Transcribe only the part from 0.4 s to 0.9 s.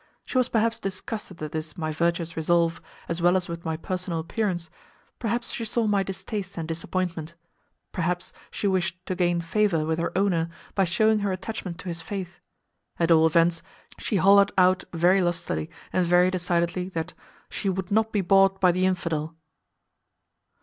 perhaps